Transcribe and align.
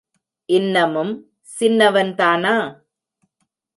இன்னமும் 0.49 1.13
சின்னவன் 1.57 2.13
தானா? 2.15 2.55